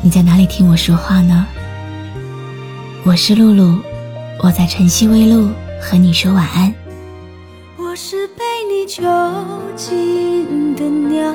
[0.00, 1.44] 你在哪里听我说话呢？
[3.04, 3.80] 我是露露，
[4.42, 6.72] 我在晨曦微露和你说晚安。
[7.76, 9.02] 我是被你囚
[9.74, 11.34] 禁的鸟，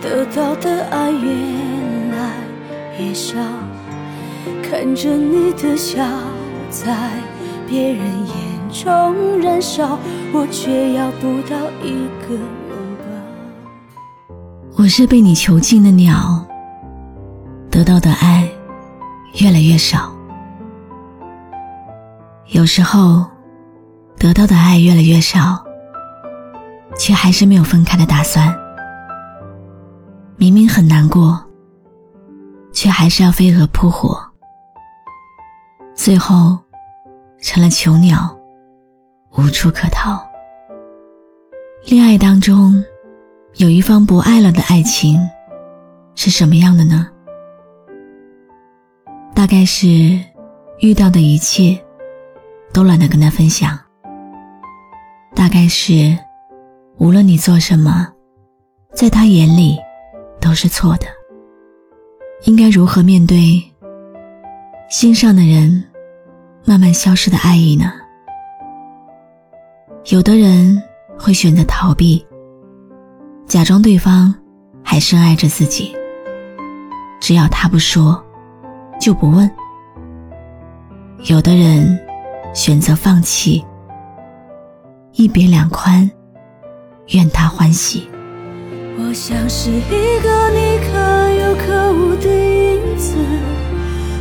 [0.00, 1.30] 得到的爱越
[2.16, 2.32] 来
[2.98, 3.36] 越少，
[4.62, 6.02] 看着你的笑
[6.70, 7.10] 在
[7.68, 8.34] 别人眼
[8.72, 9.98] 中燃烧，
[10.32, 12.40] 我却要不到一个拥
[12.98, 14.34] 抱。
[14.78, 16.44] 我是被你囚禁的鸟，
[17.72, 18.46] 得到的爱
[19.40, 20.12] 越来越少。
[22.48, 23.24] 有时候，
[24.18, 25.64] 得到的爱越来越少，
[26.98, 28.54] 却还是没有分开的打算。
[30.36, 31.42] 明明很难过，
[32.74, 34.22] 却还是要飞蛾扑火，
[35.94, 36.58] 最后
[37.40, 38.38] 成了囚鸟，
[39.38, 40.22] 无处可逃。
[41.86, 42.84] 恋爱当中。
[43.56, 45.20] 有一方不爱了的爱情，
[46.14, 47.06] 是什么样的呢？
[49.34, 50.18] 大概是
[50.80, 51.78] 遇到的一切
[52.72, 53.78] 都懒得跟他分享。
[55.34, 56.16] 大概是
[56.98, 58.06] 无论你做什么，
[58.92, 59.76] 在他眼里
[60.40, 61.06] 都是错的。
[62.44, 63.62] 应该如何面对
[64.90, 65.82] 心上的人
[66.64, 67.92] 慢慢消失的爱意呢？
[70.10, 70.80] 有的人
[71.18, 72.24] 会选择逃避。
[73.46, 74.34] 假装对方
[74.82, 75.94] 还深爱着自己，
[77.20, 78.22] 只要他不说，
[79.02, 79.50] 就不问。
[81.24, 81.98] 有的人
[82.54, 83.64] 选择放弃，
[85.14, 86.08] 一别两宽，
[87.08, 88.08] 愿他欢喜。
[88.96, 90.94] 我像是一个你可
[91.34, 93.16] 有可无的影子，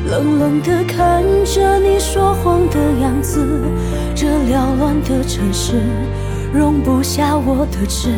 [0.10, 3.62] 冷冷的看着你说谎的样子，
[4.16, 5.80] 这缭乱的城市。
[6.52, 8.10] 容不下我的痴，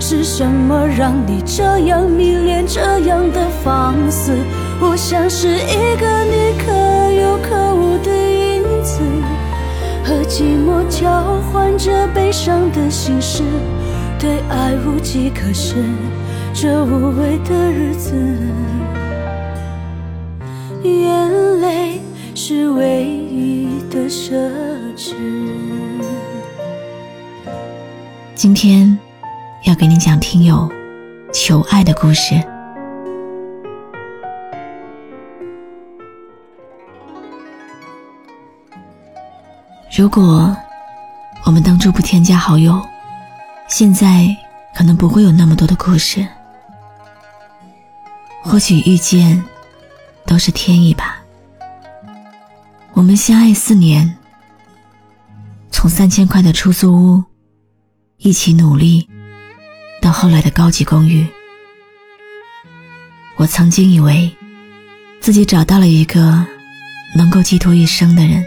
[0.00, 4.34] 是什么让你这样迷恋，这样的放肆？
[4.82, 8.98] 我像是一个你可有可无的影子，
[10.02, 13.42] 和寂寞交换着悲伤的心事，
[14.18, 15.74] 对爱无计可施，
[16.54, 18.14] 这无味的日子，
[20.82, 22.00] 眼泪
[22.34, 24.32] 是唯一的奢
[24.96, 25.12] 侈。
[28.34, 28.98] 今天
[29.66, 30.66] 要给你讲听友
[31.34, 32.42] 求爱的故事。
[39.96, 40.56] 如果
[41.44, 42.80] 我们当初不添加好友，
[43.68, 44.34] 现在
[44.74, 46.26] 可能不会有那么多的故事。
[48.42, 49.42] 或许遇见
[50.26, 51.20] 都是天意吧。
[52.92, 54.16] 我们相爱四年，
[55.70, 57.24] 从三千块的出租屋。
[58.22, 59.08] 一起努力，
[60.02, 61.26] 到后来的高级公寓。
[63.36, 64.30] 我曾经以为
[65.22, 66.46] 自己找到了一个
[67.16, 68.44] 能够寄托一生的人，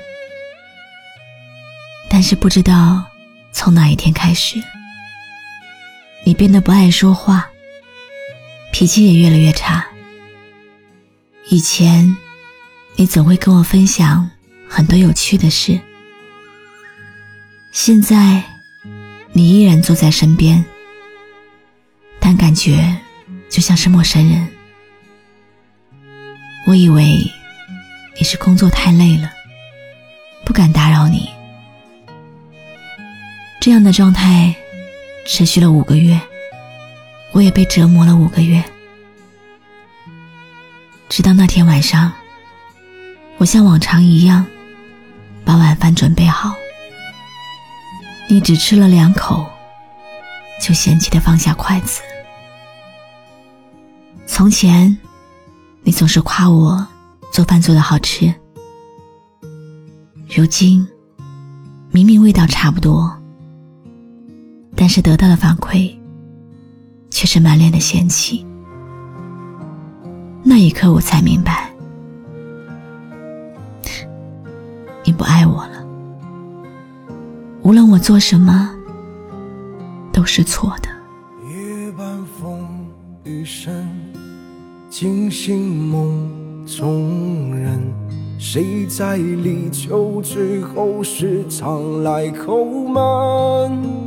[2.13, 3.03] 但是不知道
[3.51, 4.61] 从哪一天开始，
[6.23, 7.49] 你变得不爱说话，
[8.71, 9.83] 脾气也越来越差。
[11.49, 12.15] 以前，
[12.95, 14.29] 你总会跟我分享
[14.69, 15.79] 很多有趣的事，
[17.71, 18.43] 现在。
[19.35, 20.63] 你依然坐在身边，
[22.19, 22.95] 但感觉
[23.49, 24.47] 就像是陌生人。
[26.67, 27.19] 我以为
[28.15, 29.33] 你是工作太累了，
[30.45, 31.32] 不敢打扰你。
[33.63, 34.53] 这样的状态
[35.25, 36.19] 持续了五个月，
[37.31, 38.61] 我也被折磨了五个月。
[41.07, 42.11] 直到那天晚上，
[43.37, 44.45] 我像往常一样
[45.45, 46.53] 把晚饭准备好。
[48.27, 49.47] 你只吃了两口，
[50.61, 52.01] 就嫌弃的放下筷子。
[54.27, 54.97] 从前，
[55.83, 56.85] 你总是夸我
[57.31, 58.35] 做饭做的好吃。
[60.35, 60.85] 如今，
[61.91, 63.22] 明明味道差不多，
[64.75, 65.91] 但是得到的反馈
[67.09, 68.45] 却是满脸的嫌弃。
[70.43, 71.71] 那一刻，我才明白，
[75.05, 75.85] 你不爱我了。
[77.61, 78.69] 无论我做什么，
[80.11, 80.89] 都是错的。
[81.49, 82.67] 夜半风
[83.23, 83.87] 雨声，
[84.89, 87.79] 惊醒梦中人，
[88.37, 94.02] 谁在立秋之后时常来叩门？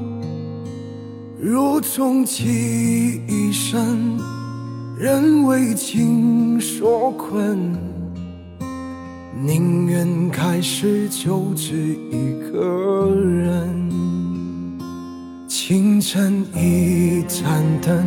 [1.38, 4.18] 如终其一生，
[4.98, 7.76] 人为情所困，
[9.44, 11.76] 宁愿开始就只
[12.10, 13.90] 一个人。
[15.46, 18.04] 清晨一盏灯。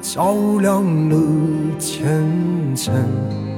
[0.00, 1.16] 照亮了
[1.76, 2.24] 前
[2.74, 2.94] 程，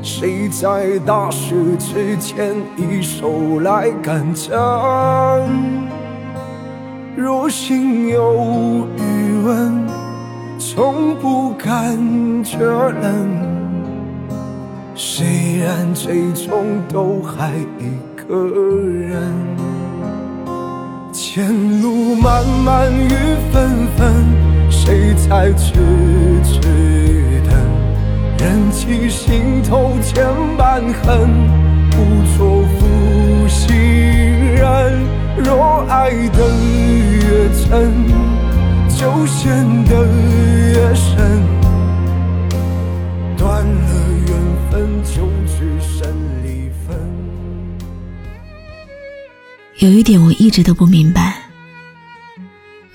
[0.03, 4.51] 谁在大事之前一手来赶针？
[7.17, 9.87] 若心有余温，
[10.59, 11.99] 从不感
[12.45, 13.29] 觉冷。
[14.95, 18.35] 虽然最终都还一个
[19.09, 19.21] 人，
[21.13, 23.09] 前路漫漫雨
[23.53, 24.25] 纷纷。
[24.71, 25.75] 谁在痴
[26.45, 26.61] 痴
[27.45, 27.53] 等？
[28.39, 30.25] 忍起心头千
[30.57, 31.29] 般恨，
[31.91, 31.97] 不
[32.37, 33.77] 做负心
[34.55, 35.21] 人。
[35.43, 36.39] 若爱得
[38.99, 40.07] 就陷得
[40.73, 41.41] 越深。
[43.37, 43.93] 断了
[44.27, 46.07] 缘分，就只剩
[46.43, 46.99] 离分。
[49.79, 51.43] 有一点我一直都不明白，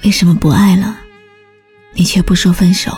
[0.03, 0.99] 为什么不爱了？
[1.93, 2.91] 你却不说分手，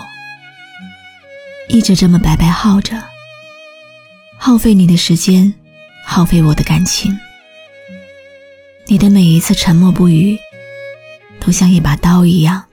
[1.69, 3.01] 一直这么白白耗着，
[4.37, 5.53] 耗费你的时间，
[6.03, 7.17] 耗费我的感情。
[8.87, 10.37] 你的每一次沉默不语，
[11.39, 12.63] 都像一把刀一样，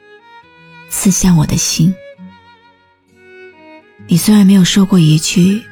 [0.90, 1.94] 刺向我的心。
[4.06, 5.62] 你虽然没有说过一句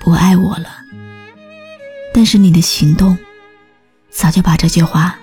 [0.00, 0.68] 不爱我了，
[2.12, 3.16] 但是你的行动，
[4.10, 5.16] 早就把这句话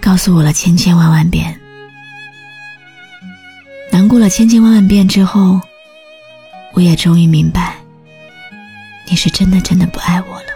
[0.00, 1.58] 告诉我了千千万万遍。
[3.90, 5.60] 难过了千千万万遍之后，
[6.72, 7.76] 我也终于明白，
[9.08, 10.46] 你是真的真的不爱我了。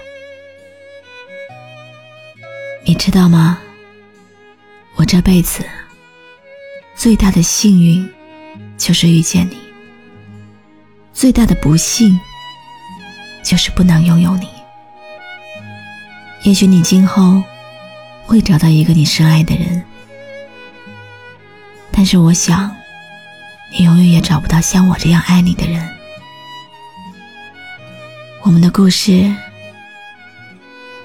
[2.84, 3.58] 你知道吗？
[4.96, 5.64] 我这辈子
[6.96, 8.08] 最大的幸运
[8.76, 9.56] 就是遇见你，
[11.12, 12.19] 最大的不幸
[13.44, 14.48] 就是不能拥有你。
[16.43, 17.43] 也许你今后
[18.25, 19.84] 会找到一个你深爱的人，
[21.93, 22.75] 但是我想。
[23.72, 25.87] 你永远也找不到像我这样爱你的人。
[28.43, 29.31] 我们的故事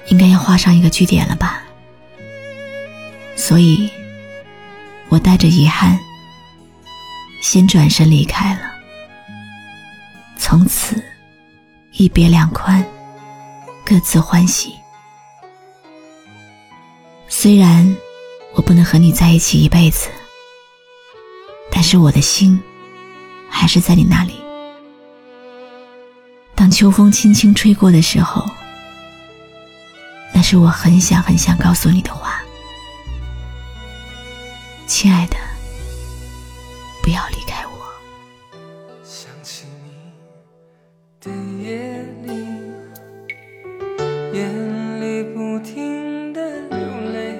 [0.06, 1.61] 应该要画上一个句点了吧？
[3.44, 3.90] 所以，
[5.08, 5.98] 我带着遗憾，
[7.40, 8.60] 先转身离开了。
[10.36, 11.02] 从此，
[11.90, 12.86] 一别两宽，
[13.84, 14.72] 各自欢喜。
[17.26, 17.96] 虽然
[18.54, 20.08] 我不能和你在一起一辈子。
[21.68, 22.62] 但是我的心
[23.50, 24.40] 还是在你那里。
[26.54, 28.48] 当秋风轻轻吹过的时候，
[30.32, 32.31] 那是我很想很想告诉你的话，
[34.94, 35.36] 亲爱的，
[37.02, 37.72] 不要离开我。
[39.02, 40.12] 想起你
[41.18, 41.30] 的
[41.64, 42.30] 夜里，
[44.34, 46.78] 眼里不停的流
[47.10, 47.38] 泪，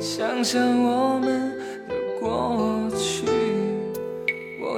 [0.00, 1.50] 想想我们。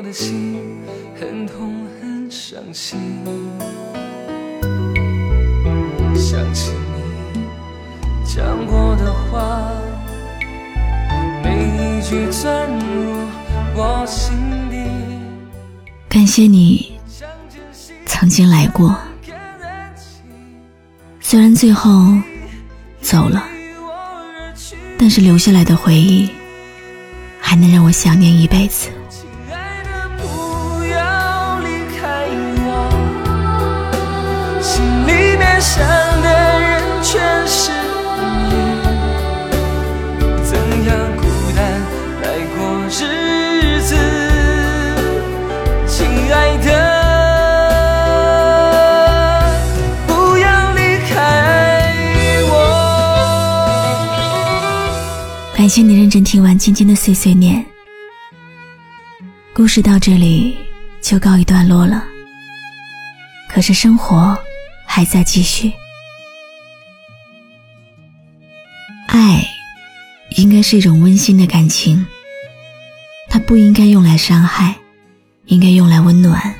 [0.02, 0.82] 的心
[1.14, 2.98] 很痛很伤心，
[12.12, 13.26] 每一句钻入
[13.74, 14.36] 我心
[14.70, 14.76] 底。
[16.10, 16.92] 感谢你
[18.04, 18.94] 曾经来过，
[21.20, 22.14] 虽然最后
[23.00, 23.42] 走了，
[24.98, 26.28] 但是留下来的回忆
[27.40, 28.90] 还能让我想念一辈子。
[35.64, 35.80] 想
[36.22, 36.51] 的
[55.74, 57.64] 谢你认真听完今天的碎碎念，
[59.54, 60.54] 故事到这里
[61.00, 62.04] 就告一段落了。
[63.48, 64.38] 可是生活。
[64.84, 65.72] 还在继续。
[69.06, 69.42] 爱，
[70.36, 72.04] 应该是一种温馨的感情，
[73.30, 74.76] 它不应该用来伤害，
[75.46, 76.54] 应该用来温暖。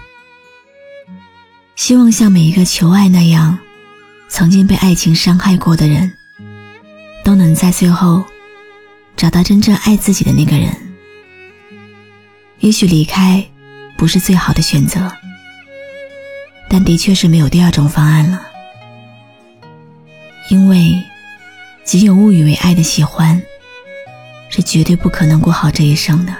[1.77, 3.59] 希望像每一个求爱那样，
[4.31, 6.11] 曾经被爱情伤害过的人，
[7.23, 8.25] 都能在最后
[9.17, 10.75] 找到真正爱自己的那个人。
[12.61, 13.45] 也许离开
[13.97, 15.13] 不是最好的选择，
[16.69, 18.41] 但的确是没有第二种方案了。
[20.51, 21.03] 因为
[21.85, 23.41] 仅有误以为爱的喜欢，
[24.49, 26.33] 是绝对不可能过好这一生的。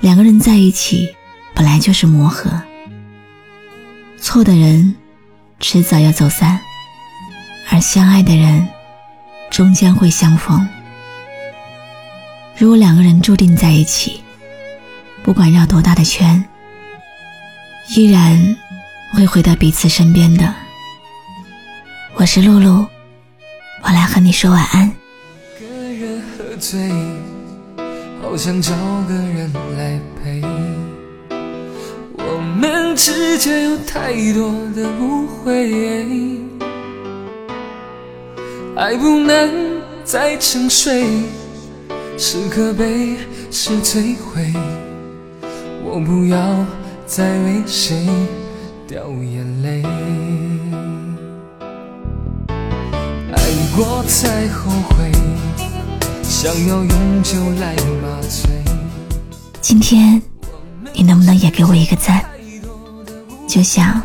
[0.00, 1.14] 两个人在一起
[1.54, 2.50] 本来就是磨合，
[4.18, 4.94] 错的人
[5.60, 6.60] 迟早要走散，
[7.70, 8.68] 而相爱的人
[9.50, 10.66] 终将会相逢。
[12.58, 14.22] 如果两个人注定在一起，
[15.22, 16.42] 不管绕多大的圈，
[17.94, 18.56] 依然
[19.12, 20.54] 会回到彼此身边的。
[22.14, 22.86] 我是露露，
[23.82, 24.90] 我来和你说晚安。
[25.60, 26.90] 个人喝醉，
[28.22, 28.72] 好想找
[29.06, 30.40] 个人来陪。
[32.14, 36.40] 我们之间有太多的误会，
[38.74, 41.04] 爱不能再沉睡，
[42.18, 43.16] 是可悲
[43.50, 44.52] 是摧毁。
[45.84, 46.38] 我不要
[47.06, 48.06] 再为谁
[48.88, 49.82] 掉眼泪，
[53.32, 53.38] 爱
[53.76, 55.12] 过才后悔，
[56.22, 58.50] 想要用酒来麻醉。
[59.60, 60.20] 今天
[60.94, 62.24] 你能不能也给我一个赞？
[63.46, 64.02] 就像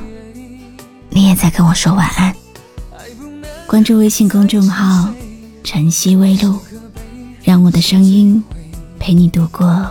[1.10, 2.36] 你也在跟我说晚安。
[3.68, 5.10] 关注微信公众号
[5.64, 6.60] “晨曦微露”，
[7.44, 8.44] 让我的声音
[9.00, 9.90] 陪你度过。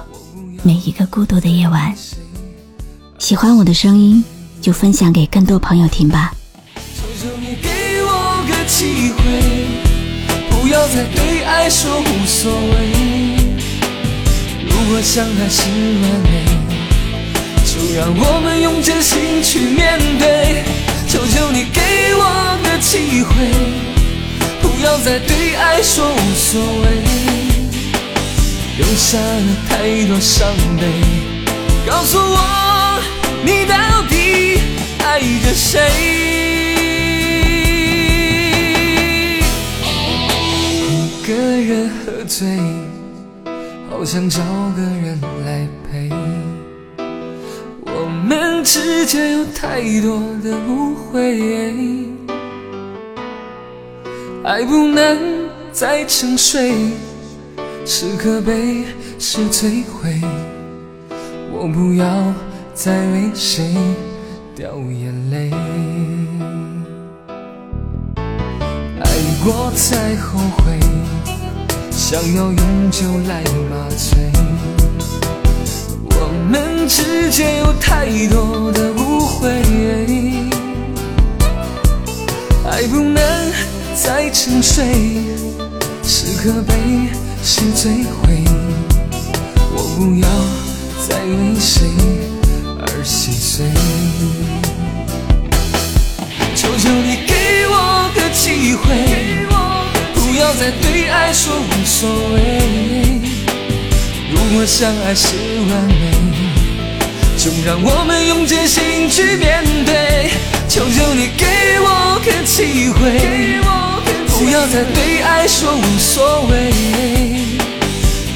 [0.62, 1.94] 每一个孤独的夜晚，
[3.18, 4.22] 喜欢我的声音
[4.60, 6.32] 就分享给更多朋友听吧。
[6.76, 7.68] 求求你给
[8.02, 9.22] 我个机会，
[10.50, 12.92] 不要再对爱说无所谓。
[14.68, 15.62] 如果相爱是
[16.02, 16.44] 完美，
[17.64, 20.64] 就让我们用真心去面对。
[21.08, 21.80] 求求你给
[22.14, 23.34] 我个机会，
[24.80, 26.86] 不要再对爱说无所谓。
[28.78, 30.86] 留下了太多伤悲，
[31.86, 33.02] 告诉我
[33.44, 33.76] 你到
[34.08, 34.58] 底
[35.04, 35.82] 爱着谁？
[40.88, 42.48] 一个人喝醉，
[43.90, 44.40] 好想找
[44.74, 46.08] 个人来陪。
[47.84, 51.38] 我们之间有太多的误会，
[54.50, 55.16] 爱不能
[55.70, 56.74] 再沉睡。
[57.86, 58.84] 是可悲，
[59.16, 60.20] 是摧毁。
[61.52, 62.04] 我不要
[62.74, 63.76] 再为谁
[64.56, 65.52] 掉眼泪。
[68.98, 69.06] 爱
[69.44, 70.80] 过才后悔，
[71.92, 74.32] 想要用酒来麻醉。
[76.10, 79.48] 我们之间有太多的误会，
[82.68, 83.39] 爱不能
[84.02, 84.84] 在沉睡，
[86.02, 86.74] 是可悲。
[87.42, 88.44] 是摧毁，
[89.74, 90.28] 我不要
[91.08, 91.88] 再为谁
[92.78, 93.64] 而心碎。
[96.54, 98.84] 求求你给我个机会，
[100.14, 103.22] 不要再对爱说无所谓。
[104.30, 105.34] 如果相爱是
[105.70, 106.29] 完美，
[107.42, 110.30] 就让我们用真心去面对。
[110.68, 111.46] 求求你给
[111.80, 113.58] 我个机会。
[114.28, 116.70] 不要再对爱说无所谓，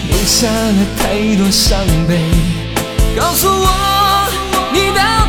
[0.08, 2.18] 留下了太多伤悲。
[3.14, 4.26] 告诉我，
[4.72, 5.23] 你到？